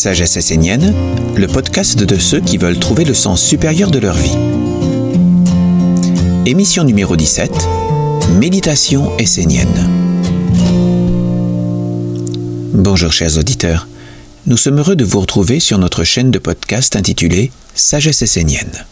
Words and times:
Sagesse 0.00 0.38
essénienne, 0.38 0.94
le 1.36 1.46
podcast 1.46 2.02
de 2.02 2.16
ceux 2.16 2.40
qui 2.40 2.56
veulent 2.56 2.78
trouver 2.78 3.04
le 3.04 3.12
sens 3.12 3.42
supérieur 3.42 3.90
de 3.90 3.98
leur 3.98 4.16
vie. 4.16 4.34
Émission 6.46 6.84
numéro 6.84 7.16
17, 7.16 7.52
Méditation 8.38 9.14
essénienne. 9.18 9.90
Bonjour 12.72 13.12
chers 13.12 13.36
auditeurs, 13.36 13.88
nous 14.46 14.56
sommes 14.56 14.78
heureux 14.78 14.96
de 14.96 15.04
vous 15.04 15.20
retrouver 15.20 15.60
sur 15.60 15.76
notre 15.76 16.02
chaîne 16.02 16.30
de 16.30 16.38
podcast 16.38 16.96
intitulée 16.96 17.52
Sagesse 17.74 18.22
essénienne. 18.22 18.86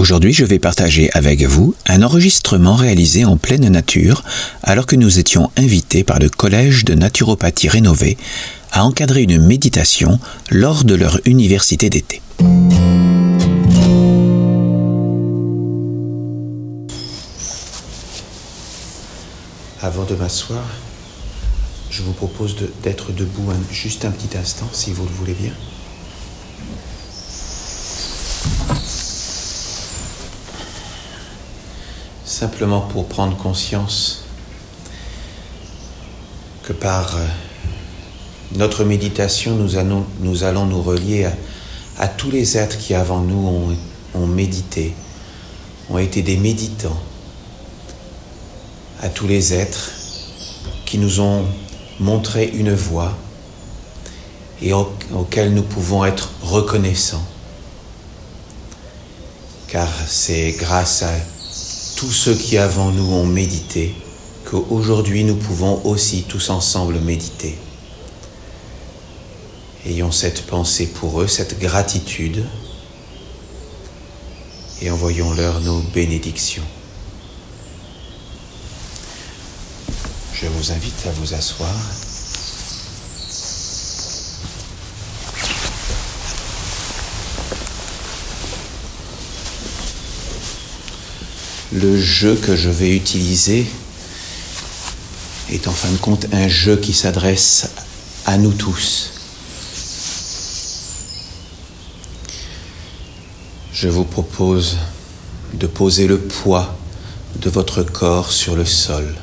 Aujourd'hui, 0.00 0.32
je 0.32 0.46
vais 0.46 0.58
partager 0.58 1.10
avec 1.12 1.42
vous 1.42 1.74
un 1.86 2.02
enregistrement 2.02 2.74
réalisé 2.74 3.26
en 3.26 3.36
pleine 3.36 3.68
nature 3.68 4.24
alors 4.62 4.86
que 4.86 4.96
nous 4.96 5.18
étions 5.18 5.50
invités 5.58 6.04
par 6.04 6.18
le 6.18 6.30
Collège 6.30 6.86
de 6.86 6.94
naturopathie 6.94 7.68
rénové 7.68 8.16
à 8.72 8.86
encadrer 8.86 9.24
une 9.24 9.36
méditation 9.36 10.18
lors 10.48 10.84
de 10.84 10.94
leur 10.94 11.20
université 11.26 11.90
d'été. 11.90 12.22
Avant 19.82 20.04
de 20.04 20.14
m'asseoir, 20.14 20.64
je 21.90 22.00
vous 22.00 22.14
propose 22.14 22.56
d'être 22.82 23.12
debout 23.12 23.52
juste 23.70 24.06
un 24.06 24.12
petit 24.12 24.38
instant 24.38 24.70
si 24.72 24.92
vous 24.92 25.04
le 25.04 25.12
voulez 25.12 25.34
bien. 25.34 25.52
Simplement 32.40 32.80
pour 32.80 33.06
prendre 33.06 33.36
conscience 33.36 34.24
que 36.62 36.72
par 36.72 37.14
euh, 37.16 37.26
notre 38.56 38.82
méditation, 38.82 39.56
nous 39.56 39.76
allons 39.76 40.06
nous, 40.20 40.82
relier 40.82 41.28
à, 41.98 42.08
tous 42.08 42.30
les 42.30 42.56
êtres 42.56 42.78
qui 42.78 42.94
avant 42.94 43.20
nous 43.20 43.46
ont, 43.46 43.76
ont 44.14 44.26
médité, 44.26 44.94
ont 45.90 45.98
été 45.98 46.22
des 46.22 46.38
méditants, 46.38 46.98
à 49.02 49.10
tous 49.10 49.26
les 49.26 49.52
êtres 49.52 49.90
qui 50.86 50.96
nous 50.96 51.20
ont 51.20 51.44
montré 51.98 52.46
une 52.54 52.72
voie 52.72 53.18
et 54.62 54.72
auxquels 54.72 55.52
nous 55.52 55.62
pouvons 55.62 56.06
être 56.06 56.30
reconnaissants. 56.40 57.26
Car 59.68 59.90
c'est 60.06 60.52
grâce 60.52 61.02
à 61.02 61.12
tous 62.00 62.12
ceux 62.12 62.34
qui 62.34 62.56
avant 62.56 62.92
nous 62.92 63.12
ont 63.12 63.26
médité, 63.26 63.94
qu'aujourd'hui 64.46 65.22
nous 65.22 65.36
pouvons 65.36 65.84
aussi 65.84 66.22
tous 66.22 66.48
ensemble 66.48 66.98
méditer. 66.98 67.58
Ayons 69.84 70.10
cette 70.10 70.46
pensée 70.46 70.86
pour 70.86 71.20
eux, 71.20 71.26
cette 71.26 71.58
gratitude, 71.58 72.46
et 74.80 74.90
envoyons-leur 74.90 75.60
nos 75.60 75.82
bénédictions. 75.92 76.64
Je 80.32 80.46
vous 80.46 80.72
invite 80.72 81.06
à 81.06 81.10
vous 81.10 81.34
asseoir. 81.34 81.76
Le 91.72 92.00
jeu 92.00 92.34
que 92.34 92.56
je 92.56 92.68
vais 92.68 92.94
utiliser 92.94 93.66
est 95.50 95.68
en 95.68 95.72
fin 95.72 95.90
de 95.90 95.96
compte 95.98 96.26
un 96.32 96.48
jeu 96.48 96.76
qui 96.76 96.92
s'adresse 96.92 97.70
à 98.26 98.38
nous 98.38 98.52
tous. 98.52 99.10
Je 103.72 103.88
vous 103.88 104.04
propose 104.04 104.78
de 105.54 105.66
poser 105.66 106.06
le 106.06 106.18
poids 106.18 106.76
de 107.36 107.48
votre 107.48 107.82
corps 107.82 108.32
sur 108.32 108.56
le 108.56 108.64
sol. 108.64 109.14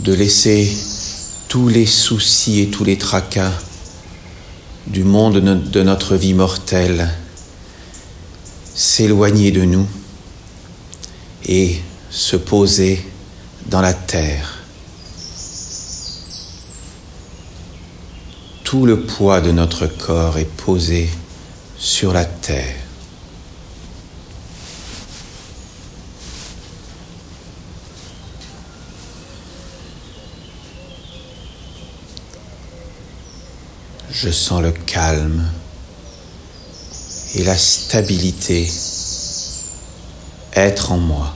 De 0.00 0.12
laisser 0.12 0.70
tous 1.48 1.68
les 1.68 1.86
soucis 1.86 2.60
et 2.60 2.70
tous 2.70 2.84
les 2.84 2.98
tracas 2.98 3.52
du 4.90 5.04
monde 5.04 5.40
de 5.70 5.82
notre 5.84 6.16
vie 6.16 6.34
mortelle 6.34 7.08
s'éloigner 8.74 9.52
de 9.52 9.62
nous 9.62 9.86
et 11.46 11.80
se 12.10 12.34
poser 12.34 13.00
dans 13.66 13.80
la 13.80 13.94
terre. 13.94 14.58
Tout 18.64 18.84
le 18.84 19.02
poids 19.02 19.40
de 19.40 19.52
notre 19.52 19.86
corps 19.86 20.38
est 20.38 20.56
posé 20.56 21.08
sur 21.78 22.12
la 22.12 22.24
terre. 22.24 22.89
Je 34.22 34.28
sens 34.28 34.60
le 34.60 34.72
calme 34.72 35.50
et 37.36 37.42
la 37.42 37.56
stabilité 37.56 38.70
être 40.52 40.92
en 40.92 40.98
moi. 40.98 41.34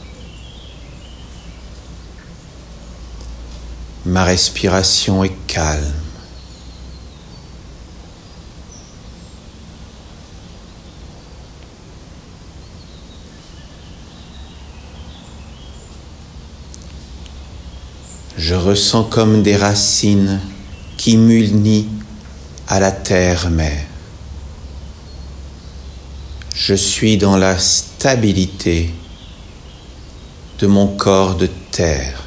Ma 4.05 4.25
respiration 4.25 5.25
est 5.25 5.33
calme. 5.47 5.95
Je 18.37 18.55
ressens 18.55 19.05
comme 19.05 19.43
des 19.43 19.57
racines 19.57 20.39
qui 20.99 21.17
m'unissent 21.17 21.94
à 22.69 22.81
la 22.81 22.93
terre-mère. 22.93 23.87
Je 26.55 26.75
suis 26.75 27.19
dans 27.19 27.37
la 27.37 27.59
stabilité 27.59 28.91
de 30.59 30.67
mon 30.67 30.87
corps 30.87 31.35
de 31.35 31.49
terre. 31.71 32.23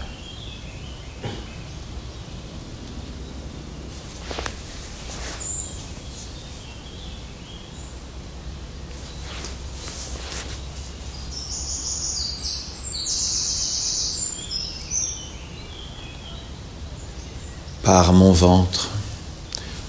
Par 17.83 18.11
mon 18.11 18.33
ventre, 18.33 18.96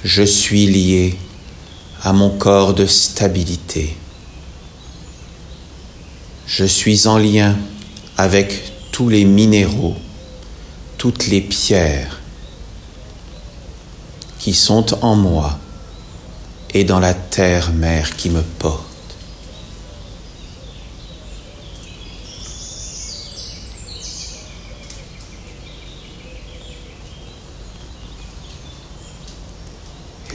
je 0.05 0.23
suis 0.23 0.67
lié 0.67 1.19
à 2.03 2.13
mon 2.13 2.31
corps 2.31 2.75
de 2.75 2.87
stabilité. 2.87 3.97
Je 6.47 6.65
suis 6.65 7.07
en 7.07 7.19
lien 7.19 7.57
avec 8.17 8.73
tous 8.93 9.09
les 9.09 9.25
minéraux, 9.25 9.97
toutes 10.97 11.27
les 11.27 11.41
pierres 11.41 12.21
qui 14.39 14.55
sont 14.55 15.05
en 15.05 15.17
moi 15.17 15.59
et 16.73 16.85
dans 16.85 17.01
la 17.01 17.15
terre-mère 17.15 18.17
qui 18.17 18.31
me 18.31 18.43
porte. 18.43 18.88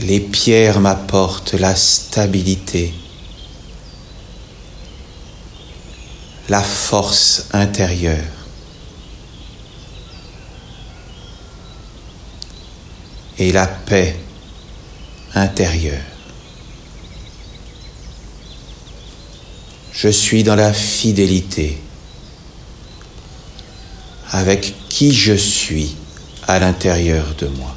Les 0.06 0.20
pierres 0.20 0.80
m'apportent 0.80 1.54
la 1.54 1.74
stabilité 1.74 2.94
la 6.48 6.60
force 6.60 7.46
intérieure. 7.52 8.22
et 13.38 13.50
la 13.50 13.66
paix 13.66 14.16
intérieure. 15.34 16.04
Je 19.92 20.08
suis 20.08 20.44
dans 20.44 20.54
la 20.54 20.72
fidélité 20.72 21.80
avec 24.30 24.74
qui 24.88 25.12
je 25.12 25.34
suis 25.34 25.96
à 26.46 26.58
l'intérieur 26.58 27.34
de 27.38 27.48
moi. 27.48 27.74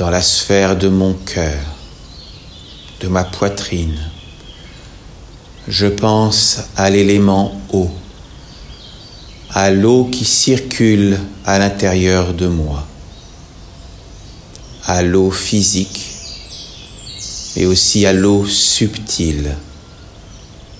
Dans 0.00 0.08
la 0.08 0.22
sphère 0.22 0.78
de 0.78 0.88
mon 0.88 1.12
cœur, 1.12 1.60
de 3.02 3.08
ma 3.08 3.22
poitrine. 3.22 4.00
Je 5.68 5.88
pense 5.88 6.60
à 6.74 6.88
l'élément 6.88 7.60
eau, 7.74 7.90
à 9.50 9.70
l'eau 9.70 10.06
qui 10.06 10.24
circule 10.24 11.18
à 11.44 11.58
l'intérieur 11.58 12.32
de 12.32 12.46
moi, 12.46 12.86
à 14.86 15.02
l'eau 15.02 15.30
physique, 15.30 16.14
mais 17.54 17.66
aussi 17.66 18.06
à 18.06 18.14
l'eau 18.14 18.46
subtile 18.46 19.54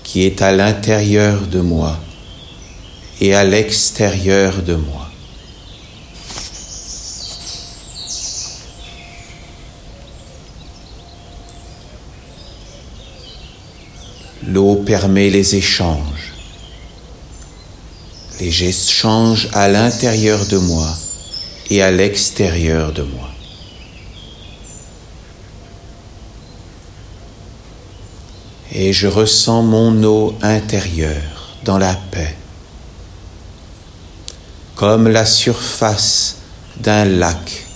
qui 0.02 0.22
est 0.22 0.40
à 0.40 0.50
l'intérieur 0.50 1.46
de 1.46 1.60
moi 1.60 2.00
et 3.20 3.34
à 3.34 3.44
l'extérieur 3.44 4.62
de 4.62 4.76
moi. 4.76 5.09
L'eau 14.52 14.74
permet 14.74 15.30
les 15.30 15.54
échanges. 15.54 16.32
Les 18.40 18.64
échanges 18.64 19.48
à 19.52 19.68
l'intérieur 19.68 20.44
de 20.46 20.56
moi 20.58 20.92
et 21.70 21.82
à 21.82 21.92
l'extérieur 21.92 22.92
de 22.92 23.02
moi. 23.02 23.28
Et 28.72 28.92
je 28.92 29.06
ressens 29.06 29.62
mon 29.62 30.02
eau 30.02 30.34
intérieure 30.42 31.54
dans 31.64 31.78
la 31.78 31.94
paix, 32.10 32.34
comme 34.74 35.06
la 35.06 35.26
surface 35.26 36.38
d'un 36.78 37.04
lac 37.04 37.66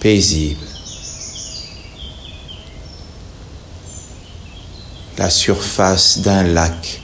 paisible. 0.00 0.63
La 5.18 5.30
surface 5.30 6.18
d'un 6.18 6.42
lac, 6.42 7.00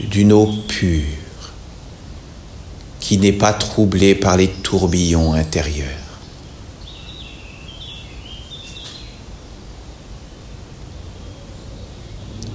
d'une 0.00 0.32
eau 0.32 0.46
pure, 0.68 1.04
qui 3.00 3.18
n'est 3.18 3.32
pas 3.32 3.52
troublée 3.52 4.14
par 4.14 4.36
les 4.36 4.48
tourbillons 4.48 5.32
intérieurs. 5.32 5.88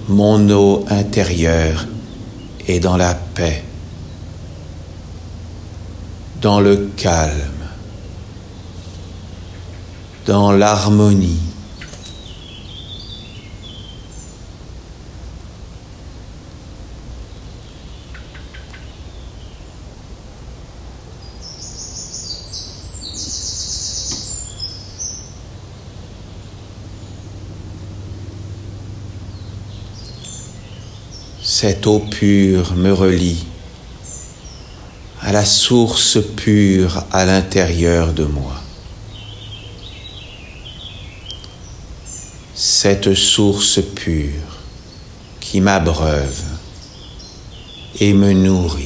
Mon 0.08 0.50
eau 0.52 0.86
intérieure 0.88 1.88
est 2.68 2.80
dans 2.80 2.96
la 2.96 3.16
paix, 3.16 3.64
dans 6.42 6.60
le 6.60 6.92
calme, 6.96 7.34
dans 10.26 10.52
l'harmonie 10.52 11.55
Cette 31.58 31.88
eau 31.88 32.00
pure 32.00 32.76
me 32.76 32.92
relie 32.92 33.46
à 35.22 35.32
la 35.32 35.46
source 35.46 36.18
pure 36.36 37.06
à 37.14 37.24
l'intérieur 37.24 38.12
de 38.12 38.26
moi. 38.26 38.56
Cette 42.54 43.14
source 43.14 43.80
pure 43.82 44.58
qui 45.40 45.62
m'abreuve 45.62 46.44
et 48.02 48.12
me 48.12 48.34
nourrit. 48.34 48.85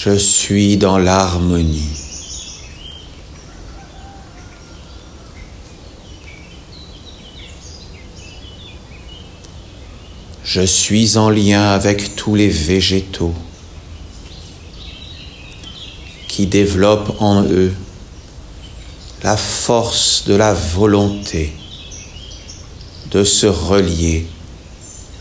Je 0.00 0.16
suis 0.16 0.76
dans 0.76 0.96
l'harmonie. 0.96 1.90
Je 10.44 10.60
suis 10.60 11.16
en 11.16 11.30
lien 11.30 11.70
avec 11.70 12.14
tous 12.14 12.36
les 12.36 12.48
végétaux 12.48 13.34
qui 16.28 16.46
développent 16.46 17.20
en 17.20 17.42
eux 17.42 17.74
la 19.24 19.36
force 19.36 20.22
de 20.28 20.34
la 20.34 20.54
volonté 20.54 21.52
de 23.10 23.24
se 23.24 23.46
relier 23.46 24.28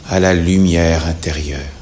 à 0.08 0.20
la 0.20 0.36
lumière 0.36 1.08
intérieure. 1.08 1.77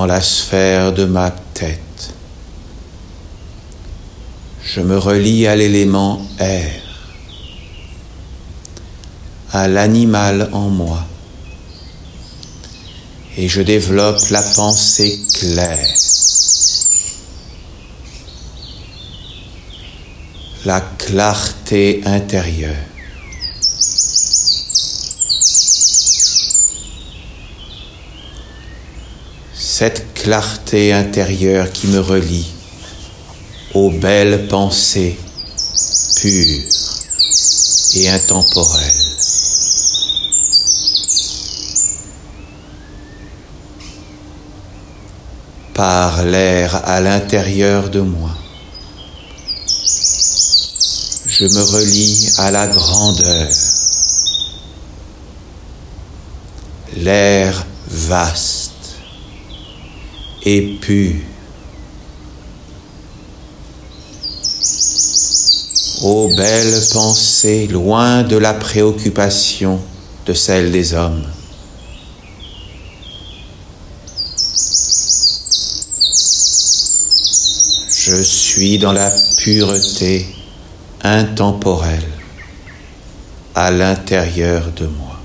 Dans 0.00 0.06
la 0.06 0.22
sphère 0.22 0.94
de 0.94 1.04
ma 1.04 1.30
tête. 1.30 2.14
Je 4.64 4.80
me 4.80 4.96
relie 4.96 5.46
à 5.46 5.54
l'élément 5.54 6.26
air, 6.38 6.80
à 9.52 9.68
l'animal 9.68 10.48
en 10.52 10.70
moi, 10.70 11.04
et 13.36 13.46
je 13.46 13.60
développe 13.60 14.26
la 14.30 14.40
pensée 14.40 15.20
claire, 15.34 15.94
la 20.64 20.80
clarté 20.80 22.00
intérieure. 22.06 22.86
Cette 29.80 30.12
clarté 30.12 30.92
intérieure 30.92 31.72
qui 31.72 31.86
me 31.86 32.00
relie 32.00 32.52
aux 33.72 33.90
belles 33.90 34.46
pensées 34.46 35.18
pures 36.16 36.62
et 37.94 38.10
intemporelles. 38.10 39.16
Par 45.72 46.24
l'air 46.24 46.86
à 46.86 47.00
l'intérieur 47.00 47.88
de 47.88 48.00
moi, 48.00 48.36
je 51.26 51.46
me 51.46 51.62
relie 51.62 52.28
à 52.36 52.50
la 52.50 52.66
grandeur, 52.66 53.48
l'air 56.98 57.64
vaste 57.88 58.69
et 60.44 60.78
pur. 60.80 61.14
Ô 66.02 66.28
belle 66.34 66.80
pensée, 66.92 67.66
loin 67.66 68.22
de 68.22 68.36
la 68.36 68.54
préoccupation 68.54 69.80
de 70.26 70.32
celle 70.32 70.72
des 70.72 70.94
hommes. 70.94 71.26
Je 77.90 78.22
suis 78.22 78.78
dans 78.78 78.92
la 78.92 79.10
pureté 79.36 80.26
intemporelle 81.02 82.08
à 83.54 83.70
l'intérieur 83.70 84.72
de 84.72 84.86
moi. 84.86 85.19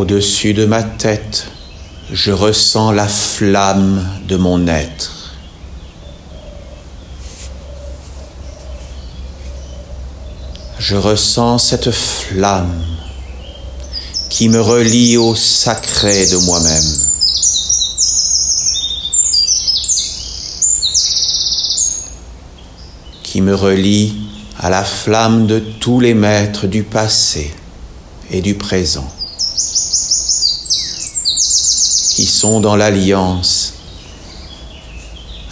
Au-dessus 0.00 0.54
de 0.54 0.64
ma 0.64 0.82
tête, 0.82 1.48
je 2.10 2.32
ressens 2.32 2.90
la 2.90 3.06
flamme 3.06 4.08
de 4.26 4.38
mon 4.38 4.66
être. 4.66 5.34
Je 10.78 10.96
ressens 10.96 11.58
cette 11.58 11.90
flamme 11.90 12.82
qui 14.30 14.48
me 14.48 14.62
relie 14.62 15.18
au 15.18 15.34
sacré 15.34 16.26
de 16.28 16.36
moi-même. 16.46 16.94
qui 23.22 23.42
me 23.42 23.54
relie 23.54 24.14
à 24.58 24.70
la 24.70 24.82
flamme 24.82 25.46
de 25.46 25.58
tous 25.58 26.00
les 26.00 26.14
maîtres 26.14 26.66
du 26.66 26.84
passé 26.84 27.52
et 28.30 28.40
du 28.40 28.54
présent, 28.54 29.06
qui 32.20 32.26
dans 32.42 32.74
l'alliance 32.74 33.74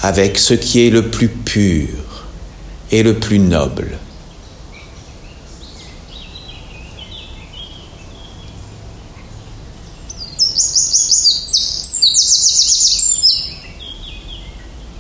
avec 0.01 0.39
ce 0.39 0.55
qui 0.55 0.87
est 0.87 0.91
le 0.91 1.11
plus 1.11 1.29
pur 1.29 1.89
et 2.91 3.03
le 3.03 3.15
plus 3.15 3.39
noble. 3.39 3.99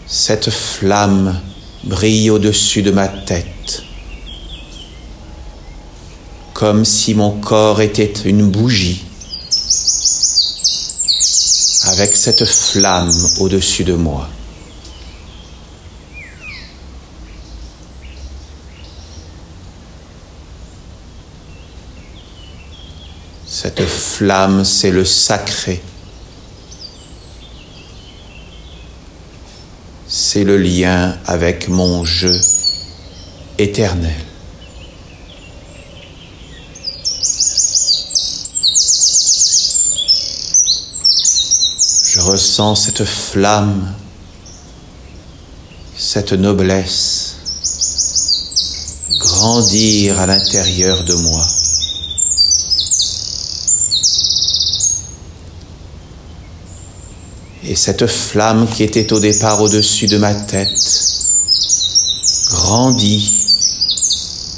Cette 0.07 0.51
flamme 0.51 1.41
brille 1.85 2.29
au-dessus 2.29 2.83
de 2.83 2.91
ma 2.91 3.09
tête, 3.09 3.83
comme 6.53 6.85
si 6.85 7.15
mon 7.15 7.31
corps 7.31 7.81
était 7.81 8.13
une 8.27 8.51
bougie, 8.51 9.08
avec 11.89 12.17
cette 12.17 12.45
flamme 12.45 13.13
au-dessus 13.41 13.85
de 13.85 13.95
moi. 13.95 14.29
Cette 23.47 23.85
flamme, 23.85 24.65
c'est 24.65 24.91
le 24.91 25.05
sacré. 25.05 25.83
c'est 30.09 30.45
le 30.45 30.57
lien 30.57 31.17
avec 31.27 31.69
mon 31.69 32.05
jeu 32.05 32.39
éternel. 33.59 34.15
Je 42.11 42.18
ressens 42.31 42.75
cette 42.75 43.05
flamme, 43.05 43.95
cette 45.97 46.33
noblesse 46.33 47.37
grandir 49.19 50.21
à 50.21 50.27
l'intérieur 50.27 51.05
de 51.05 51.15
moi. 51.15 51.47
Et 57.65 57.75
cette 57.75 58.07
flamme 58.07 58.67
qui 58.69 58.83
était 58.83 59.13
au 59.13 59.21
départ 59.21 59.61
au-dessus 59.61 60.07
de 60.07 60.19
ma 60.19 60.35
tête 60.35 60.99
grandit 62.51 63.39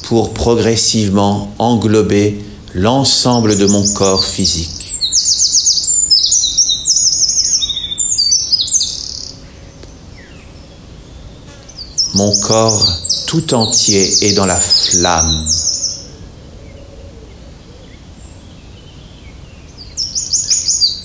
pour 0.04 0.34
progressivement 0.34 1.52
englober 1.58 2.44
l'ensemble 2.74 3.56
de 3.56 3.66
mon 3.66 3.86
corps 3.94 4.24
physique. 4.24 4.79
Mon 12.14 12.34
corps 12.40 12.92
tout 13.26 13.54
entier 13.54 14.24
est 14.24 14.32
dans 14.32 14.46
la 14.46 14.60
flamme 14.60 15.46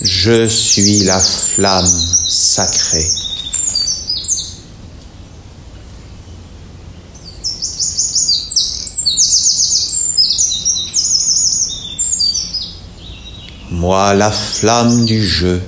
Je 0.01 0.47
suis 0.47 1.03
la 1.03 1.19
flamme 1.19 2.01
sacrée. 2.27 3.07
Moi, 13.69 14.13
la 14.15 14.31
flamme 14.31 15.05
du 15.05 15.23
jeu, 15.23 15.61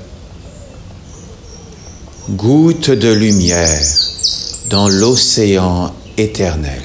goutte 2.30 2.90
de 2.90 3.12
lumière 3.12 3.97
dans 4.70 4.90
l'océan 4.90 5.94
éternel. 6.18 6.82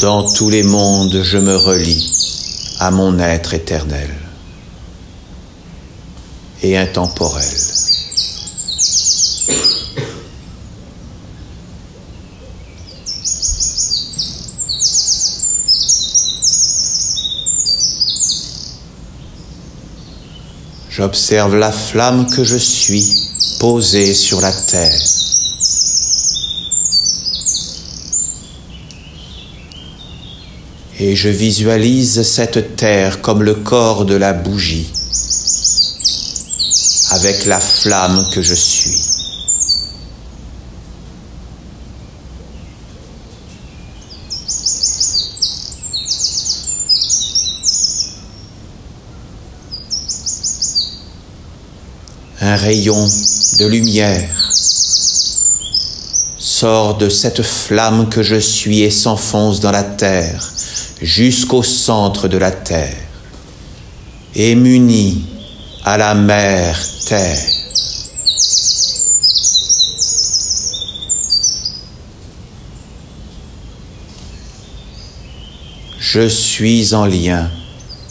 Dans 0.00 0.32
tous 0.32 0.50
les 0.50 0.62
mondes, 0.62 1.22
je 1.22 1.38
me 1.38 1.56
relie 1.56 2.10
à 2.78 2.90
mon 2.90 3.18
être 3.18 3.54
éternel 3.54 4.10
et 6.62 6.76
intemporel. 6.76 7.44
J'observe 21.00 21.56
la 21.56 21.72
flamme 21.72 22.26
que 22.26 22.44
je 22.44 22.58
suis 22.58 23.16
posée 23.58 24.12
sur 24.12 24.42
la 24.42 24.52
terre. 24.52 25.00
et 30.98 31.16
je 31.16 31.30
visualise 31.30 32.20
cette 32.20 32.76
terre 32.76 33.22
comme 33.22 33.42
le 33.42 33.54
corps 33.54 34.04
de 34.04 34.14
la 34.14 34.34
bougie, 34.34 34.90
avec 37.12 37.46
la 37.46 37.60
flamme 37.60 38.28
que 38.30 38.42
je 38.42 38.54
suis. 38.54 38.99
Un 52.50 52.56
rayon 52.56 53.06
de 53.60 53.64
lumière 53.64 54.50
sort 56.36 56.96
de 56.98 57.08
cette 57.08 57.42
flamme 57.42 58.08
que 58.08 58.24
je 58.24 58.40
suis 58.40 58.80
et 58.80 58.90
s'enfonce 58.90 59.60
dans 59.60 59.70
la 59.70 59.84
terre 59.84 60.52
jusqu'au 61.00 61.62
centre 61.62 62.26
de 62.26 62.36
la 62.38 62.50
terre 62.50 62.96
et 64.34 64.56
muni 64.56 65.26
à 65.84 65.96
la 65.96 66.14
mer 66.14 66.76
terre. 67.06 67.38
Je 76.00 76.26
suis 76.28 76.94
en 76.94 77.06
lien 77.06 77.48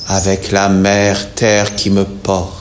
avec 0.08 0.54
la 0.54 0.70
mère 0.70 1.34
terre 1.34 1.76
qui 1.76 1.90
me 1.90 2.06
porte. 2.06 2.59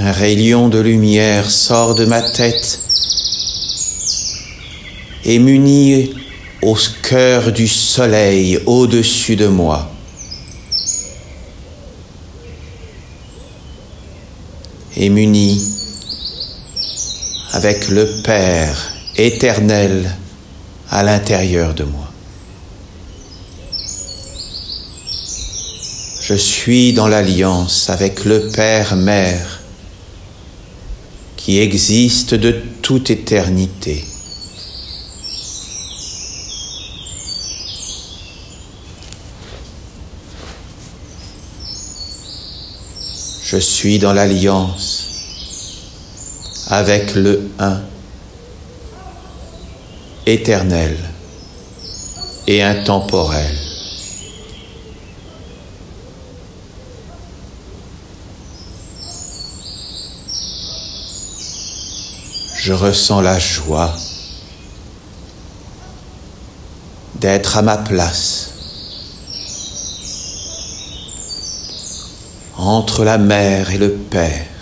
Un 0.00 0.12
rayon 0.12 0.68
de 0.68 0.78
lumière 0.78 1.50
sort 1.50 1.96
de 1.96 2.04
ma 2.04 2.22
tête 2.22 2.80
et 5.24 5.40
muni 5.40 6.14
au 6.62 6.76
cœur 7.02 7.50
du 7.50 7.66
soleil 7.66 8.60
au-dessus 8.66 9.34
de 9.34 9.48
moi. 9.48 9.90
Et 14.96 15.08
muni 15.08 15.68
avec 17.52 17.88
le 17.88 18.22
Père 18.22 18.92
éternel 19.16 20.16
à 20.90 21.02
l'intérieur 21.02 21.74
de 21.74 21.82
moi. 21.82 22.08
Je 26.20 26.34
suis 26.34 26.92
dans 26.92 27.08
l'alliance 27.08 27.90
avec 27.90 28.24
le 28.24 28.46
Père 28.48 28.94
Mère 28.94 29.57
qui 31.48 31.60
existe 31.60 32.34
de 32.34 32.50
toute 32.82 33.08
éternité. 33.08 34.04
Je 43.44 43.56
suis 43.56 43.98
dans 43.98 44.12
l'alliance 44.12 45.06
avec 46.66 47.14
le 47.14 47.48
un, 47.58 47.80
éternel 50.26 50.98
et 52.46 52.62
intemporel. 52.62 53.57
Je 62.68 62.74
ressens 62.74 63.22
la 63.22 63.38
joie 63.38 63.96
d'être 67.14 67.56
à 67.56 67.62
ma 67.62 67.78
place 67.78 68.50
entre 72.58 73.04
la 73.04 73.16
mère 73.16 73.70
et 73.70 73.78
le 73.78 73.92
père. 73.92 74.57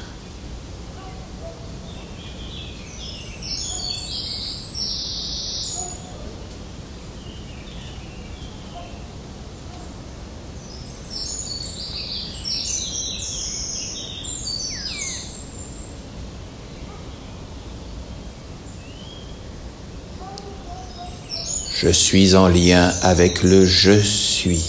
Je 21.79 21.91
suis 21.91 22.35
en 22.35 22.49
lien 22.49 22.91
avec 23.03 23.43
le 23.43 23.67
je 23.67 24.01
suis 24.01 24.65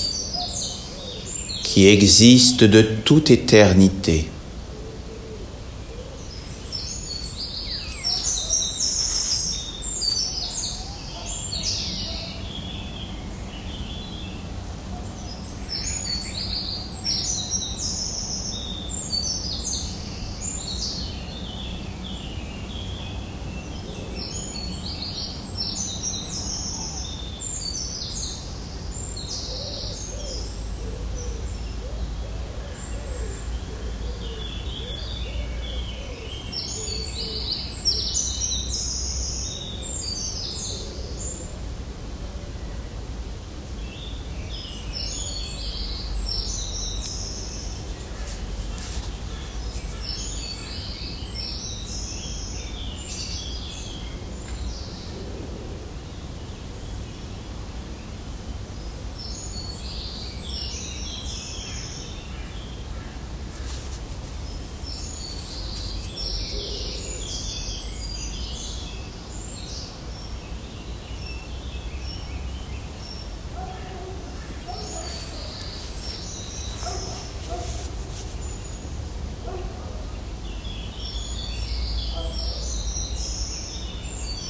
qui 1.64 1.88
existe 1.88 2.66
de 2.66 2.82
toute 2.82 3.32
éternité. 3.32 4.26